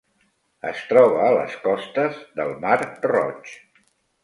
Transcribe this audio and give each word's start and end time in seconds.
Es 0.69 0.79
troba 0.93 1.19
a 1.25 1.35
les 1.35 1.59
costes 1.67 2.19
del 2.41 2.57
Mar 2.65 2.81
Roig. 3.15 3.57